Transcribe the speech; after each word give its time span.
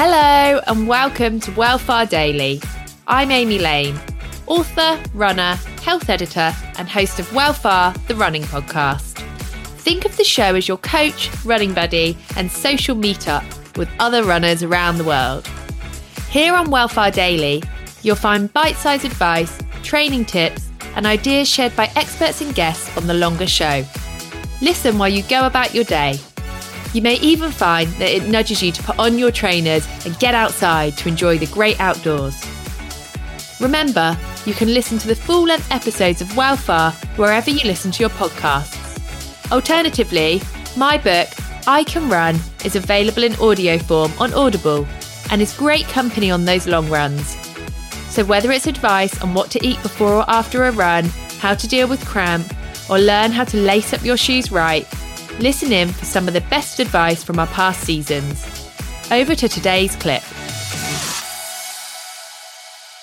Hello, 0.00 0.60
and 0.68 0.86
welcome 0.86 1.40
to 1.40 1.50
Wellfar 1.50 2.08
Daily. 2.08 2.62
I'm 3.08 3.32
Amy 3.32 3.58
Lane, 3.58 3.98
author, 4.46 4.96
runner, 5.12 5.56
health 5.82 6.08
editor, 6.08 6.54
and 6.78 6.88
host 6.88 7.18
of 7.18 7.26
Wellfar, 7.30 8.06
the 8.06 8.14
running 8.14 8.44
podcast. 8.44 9.18
Think 9.80 10.04
of 10.04 10.16
the 10.16 10.22
show 10.22 10.54
as 10.54 10.68
your 10.68 10.76
coach, 10.76 11.32
running 11.44 11.74
buddy, 11.74 12.16
and 12.36 12.48
social 12.48 12.94
meetup 12.94 13.44
with 13.76 13.88
other 13.98 14.22
runners 14.22 14.62
around 14.62 14.98
the 14.98 15.04
world. 15.04 15.48
Here 16.30 16.54
on 16.54 16.68
Wellfar 16.68 17.12
Daily, 17.12 17.64
you'll 18.02 18.14
find 18.14 18.52
bite 18.52 18.76
sized 18.76 19.04
advice, 19.04 19.58
training 19.82 20.26
tips, 20.26 20.70
and 20.94 21.06
ideas 21.06 21.48
shared 21.48 21.74
by 21.74 21.90
experts 21.96 22.40
and 22.40 22.54
guests 22.54 22.96
on 22.96 23.08
the 23.08 23.14
longer 23.14 23.48
show. 23.48 23.84
Listen 24.62 24.96
while 24.96 25.08
you 25.08 25.24
go 25.24 25.44
about 25.44 25.74
your 25.74 25.82
day. 25.82 26.20
You 26.94 27.02
may 27.02 27.16
even 27.16 27.50
find 27.50 27.88
that 27.94 28.10
it 28.10 28.28
nudges 28.28 28.62
you 28.62 28.72
to 28.72 28.82
put 28.82 28.98
on 28.98 29.18
your 29.18 29.30
trainers 29.30 29.86
and 30.06 30.18
get 30.18 30.34
outside 30.34 30.96
to 30.98 31.08
enjoy 31.08 31.38
the 31.38 31.46
great 31.46 31.78
outdoors. 31.80 32.42
Remember, 33.60 34.16
you 34.46 34.54
can 34.54 34.72
listen 34.72 34.98
to 34.98 35.08
the 35.08 35.14
full 35.14 35.44
length 35.44 35.70
episodes 35.70 36.22
of 36.22 36.28
Wellfar 36.28 36.94
wherever 37.18 37.50
you 37.50 37.60
listen 37.64 37.90
to 37.90 38.00
your 38.00 38.10
podcasts. 38.10 38.78
Alternatively, 39.52 40.40
my 40.76 40.96
book, 40.96 41.28
I 41.66 41.84
Can 41.84 42.08
Run, 42.08 42.38
is 42.64 42.76
available 42.76 43.24
in 43.24 43.34
audio 43.36 43.78
form 43.78 44.12
on 44.18 44.32
Audible 44.32 44.86
and 45.30 45.42
is 45.42 45.56
great 45.56 45.84
company 45.88 46.30
on 46.30 46.44
those 46.44 46.66
long 46.66 46.88
runs. 46.88 47.36
So, 48.08 48.24
whether 48.24 48.50
it's 48.50 48.66
advice 48.66 49.20
on 49.22 49.34
what 49.34 49.50
to 49.50 49.66
eat 49.66 49.82
before 49.82 50.14
or 50.14 50.30
after 50.30 50.64
a 50.64 50.72
run, 50.72 51.04
how 51.40 51.54
to 51.54 51.68
deal 51.68 51.86
with 51.86 52.04
cramp, 52.06 52.54
or 52.88 52.98
learn 52.98 53.32
how 53.32 53.44
to 53.44 53.58
lace 53.58 53.92
up 53.92 54.02
your 54.02 54.16
shoes 54.16 54.50
right, 54.50 54.86
listen 55.40 55.72
in 55.72 55.88
for 55.88 56.04
some 56.04 56.28
of 56.28 56.34
the 56.34 56.40
best 56.42 56.80
advice 56.80 57.22
from 57.22 57.38
our 57.38 57.46
past 57.48 57.80
seasons. 57.82 58.44
Over 59.10 59.34
to 59.34 59.48
today's 59.48 59.96
clip. 59.96 60.22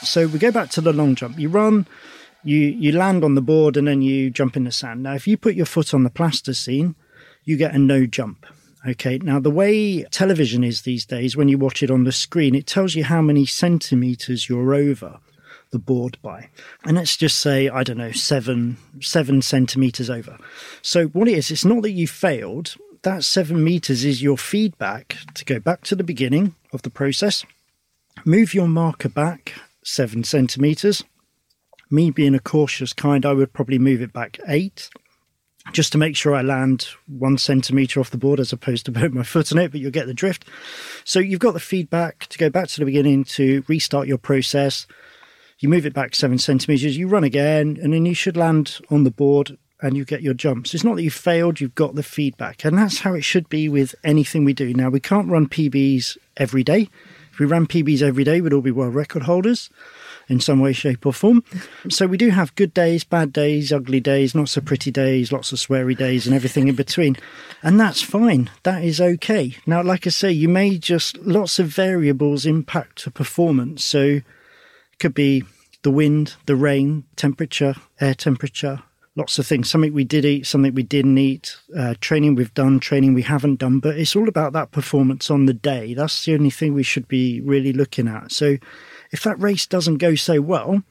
So 0.04 0.28
we 0.28 0.38
go 0.38 0.52
back 0.52 0.70
to 0.72 0.82
the 0.82 0.94
long 0.94 1.16
jump. 1.16 1.40
You 1.40 1.50
run, 1.50 1.88
you 2.44 2.58
you 2.58 2.92
land 2.92 3.24
on 3.24 3.36
the 3.36 3.42
board, 3.42 3.76
and 3.76 3.88
then 3.88 4.02
you 4.02 4.30
jump 4.30 4.56
in 4.56 4.66
the 4.66 4.72
sand. 4.72 5.04
Now, 5.04 5.14
if 5.14 5.28
you 5.28 5.38
put 5.38 5.56
your 5.56 5.66
foot 5.66 5.94
on 5.94 6.04
the 6.04 6.10
plasticine, 6.10 6.96
you 7.44 7.58
get 7.58 7.74
a 7.74 7.80
no 7.80 8.06
jump. 8.06 8.46
Okay. 8.88 9.18
Now, 9.18 9.40
the 9.40 9.50
way 9.50 10.04
television 10.04 10.64
is 10.64 10.84
these 10.84 11.06
days, 11.06 11.36
when 11.36 11.48
you 11.48 11.58
watch 11.58 11.82
it 11.82 11.90
on 11.90 12.04
the 12.04 12.12
screen, 12.12 12.54
it 12.54 12.68
tells 12.68 12.94
you 12.94 13.04
how 13.04 13.22
many 13.22 13.46
centimeters 13.46 14.48
you're 14.48 14.76
over 14.76 15.20
the 15.76 15.80
board 15.80 16.18
by. 16.22 16.48
And 16.86 16.96
let's 16.96 17.18
just 17.18 17.40
say, 17.40 17.68
I 17.68 17.84
don't 17.84 17.98
know, 17.98 18.14
seven, 18.14 18.78
seven 19.02 19.42
centimeters 19.42 20.10
over. 20.10 20.38
So 20.82 21.08
what 21.08 21.28
it 21.28 21.38
is, 21.38 21.52
it's 21.52 21.66
not 21.66 21.82
that 21.82 21.92
you 21.92 22.08
failed. 22.08 22.76
That 23.02 23.26
seven 23.26 23.62
meters 23.62 24.06
is 24.06 24.24
your 24.24 24.38
feedback 24.38 25.18
to 25.34 25.44
go 25.44 25.60
back 25.60 25.84
to 25.84 25.96
the 25.96 26.04
beginning 26.06 26.56
of 26.72 26.84
the 26.84 26.90
process, 26.90 27.44
move 28.24 28.54
your 28.54 28.70
marker 28.70 29.10
back 29.10 29.52
seven 29.84 30.24
centimeters. 30.24 31.04
Me 31.92 32.10
being 32.10 32.34
a 32.34 32.40
cautious 32.40 32.94
kind, 32.94 33.26
I 33.26 33.34
would 33.34 33.52
probably 33.52 33.78
move 33.78 34.02
it 34.02 34.14
back 34.14 34.40
eight 34.48 34.90
just 35.72 35.92
to 35.92 35.98
make 35.98 36.16
sure 36.16 36.36
I 36.36 36.42
land 36.42 36.88
one 37.08 37.38
centimeter 37.38 38.00
off 38.00 38.12
the 38.12 38.18
board 38.18 38.40
as 38.40 38.54
opposed 38.54 38.86
to 38.86 38.92
put 38.94 39.14
my 39.14 39.24
foot 39.24 39.52
on 39.52 39.58
it, 39.58 39.72
but 39.72 39.82
you'll 39.82 39.92
get 39.92 40.08
the 40.08 40.14
drift. 40.14 40.46
So 41.04 41.20
you've 41.20 41.40
got 41.40 41.54
the 41.54 41.60
feedback 41.60 42.28
to 42.28 42.38
go 42.38 42.50
back 42.50 42.68
to 42.70 42.80
the 42.80 42.86
beginning 42.86 43.24
to 43.26 43.64
restart 43.68 44.08
your 44.08 44.18
process. 44.18 44.88
You 45.60 45.70
move 45.70 45.86
it 45.86 45.94
back 45.94 46.16
seven 46.16 46.38
centimeters, 46.38 46.98
you 46.98 47.08
run 47.08 47.24
again, 47.24 47.80
and 47.82 47.94
then 47.94 48.06
you 48.06 48.14
should 48.14 48.36
land 48.36 48.80
on 48.90 49.04
the 49.04 49.12
board 49.12 49.58
and 49.82 49.96
you 49.96 50.06
get 50.06 50.22
your 50.22 50.34
jumps. 50.34 50.74
It's 50.74 50.84
not 50.84 50.96
that 50.96 51.04
you 51.04 51.12
failed, 51.12 51.60
you've 51.60 51.76
got 51.76 51.96
the 51.96 52.04
feedback. 52.04 52.66
And 52.66 52.78
that's 52.78 53.00
how 53.00 53.14
it 53.14 53.24
should 53.24 53.48
be 53.50 53.70
with 53.70 53.96
anything 54.04 54.46
we 54.46 54.54
do. 54.54 54.74
Now, 54.74 54.90
we 54.90 55.00
can't 55.00 55.30
run 55.30 55.48
PBs 55.48 56.18
every 56.38 56.64
day. 56.64 56.90
If 57.32 57.40
we 57.40 57.46
ran 57.46 57.68
PBs 57.68 58.02
every 58.02 58.24
day, 58.24 58.40
we'd 58.40 58.54
all 58.54 58.62
be 58.62 58.72
world 58.72 58.96
record 58.96 59.24
holders 59.24 59.70
in 60.28 60.40
some 60.40 60.60
way, 60.60 60.74
shape, 60.74 61.06
or 61.06 61.14
form. 61.14 61.44
So 61.90 62.08
we 62.08 62.18
do 62.18 62.30
have 62.30 62.56
good 62.56 62.74
days, 62.74 63.04
bad 63.04 63.32
days, 63.32 63.72
ugly 63.72 64.00
days, 64.00 64.34
not 64.34 64.50
so 64.50 64.62
pretty 64.62 64.90
days, 64.90 65.32
lots 65.32 65.52
of 65.52 65.60
sweary 65.60 65.98
days, 65.98 66.26
and 66.26 66.36
everything 66.36 66.68
in 66.68 66.76
between. 66.76 67.18
And 67.62 67.80
that's 67.80 68.02
fine. 68.02 68.50
That 68.64 68.84
is 68.84 69.00
okay. 69.00 69.58
Now, 69.68 69.84
like 69.84 70.08
I 70.08 70.10
say, 70.10 70.32
you 70.32 70.50
may 70.50 70.78
just, 70.78 71.18
lots 71.20 71.60
of 71.60 71.68
variables 71.68 72.46
impact 72.46 73.06
a 73.06 73.12
performance. 73.12 73.84
So 73.84 74.22
could 75.00 75.14
be 75.14 75.44
the 75.84 75.92
wind, 75.92 76.36
the 76.46 76.56
rain, 76.56 77.06
temperature, 77.16 77.76
air 78.00 78.14
temperature, 78.14 78.82
lots 79.16 79.40
of 79.40 79.48
things. 79.48 79.70
Something 79.70 79.94
we 79.94 80.04
did 80.04 80.26
eat, 80.26 80.46
something 80.46 80.74
we 80.74 80.84
didn't 80.84 81.18
eat, 81.18 81.56
uh, 81.78 81.96
training 82.02 82.36
we've 82.36 82.54
done, 82.54 82.80
training 82.80 83.14
we 83.14 83.22
haven't 83.22 83.60
done. 83.60 83.80
But 83.80 83.98
it's 83.98 84.16
all 84.16 84.28
about 84.28 84.54
that 84.54 84.72
performance 84.72 85.30
on 85.30 85.46
the 85.46 85.54
day. 85.54 85.94
That's 85.94 86.26
the 86.26 86.34
only 86.34 86.50
thing 86.50 86.74
we 86.74 86.84
should 86.84 87.08
be 87.08 87.42
really 87.42 87.74
looking 87.74 88.08
at. 88.08 88.32
So 88.32 88.58
if 89.12 89.24
that 89.24 89.40
race 89.40 89.66
doesn't 89.66 89.98
go 89.98 90.16
so 90.16 90.42
well, 90.42 90.82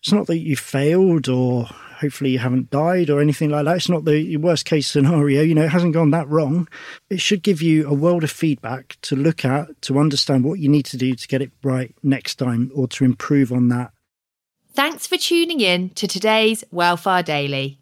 it's 0.00 0.12
not 0.12 0.26
that 0.28 0.38
you 0.38 0.56
failed 0.56 1.28
or 1.28 1.68
hopefully 2.00 2.30
you 2.30 2.38
haven't 2.38 2.70
died 2.70 3.10
or 3.10 3.20
anything 3.20 3.50
like 3.50 3.64
that. 3.64 3.76
It's 3.76 3.88
not 3.88 4.04
the 4.04 4.36
worst 4.38 4.64
case 4.64 4.88
scenario. 4.88 5.42
You 5.42 5.54
know, 5.54 5.64
it 5.64 5.70
hasn't 5.70 5.94
gone 5.94 6.10
that 6.10 6.28
wrong. 6.28 6.68
It 7.08 7.20
should 7.20 7.42
give 7.42 7.62
you 7.62 7.88
a 7.88 7.94
world 7.94 8.24
of 8.24 8.30
feedback 8.30 8.96
to 9.02 9.16
look 9.16 9.44
at, 9.44 9.80
to 9.82 9.98
understand 9.98 10.44
what 10.44 10.58
you 10.58 10.68
need 10.68 10.86
to 10.86 10.96
do 10.96 11.14
to 11.14 11.28
get 11.28 11.42
it 11.42 11.52
right 11.62 11.94
next 12.02 12.36
time 12.36 12.70
or 12.74 12.88
to 12.88 13.04
improve 13.04 13.52
on 13.52 13.68
that 13.68 13.92
Thanks 14.72 15.06
for 15.06 15.16
tuning 15.16 15.60
in 15.60 15.90
to 15.90 16.06
today's 16.06 16.62
Wellfar 16.72 17.24
Daily. 17.24 17.80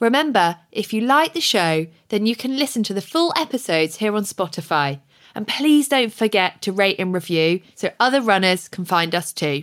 Remember, 0.00 0.58
if 0.72 0.92
you 0.92 1.00
like 1.00 1.32
the 1.32 1.40
show, 1.40 1.86
then 2.08 2.26
you 2.26 2.34
can 2.34 2.58
listen 2.58 2.82
to 2.82 2.92
the 2.92 3.00
full 3.00 3.32
episodes 3.36 3.96
here 3.96 4.14
on 4.16 4.24
Spotify. 4.24 5.00
And 5.36 5.46
please 5.46 5.88
don't 5.88 6.12
forget 6.12 6.60
to 6.62 6.72
rate 6.72 6.96
and 6.98 7.14
review 7.14 7.60
so 7.76 7.92
other 8.00 8.20
runners 8.20 8.68
can 8.68 8.84
find 8.84 9.14
us 9.14 9.32
too. 9.32 9.62